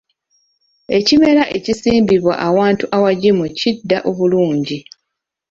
[0.97, 4.79] Ekimera ekisimbibwa awantu awagimu kidda obulingi.